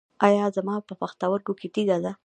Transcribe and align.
ایا 0.27 0.45
زما 0.55 0.75
په 0.87 0.93
پښتورګي 1.01 1.53
کې 1.59 1.67
تیږه 1.73 1.97
ده؟ 2.03 2.11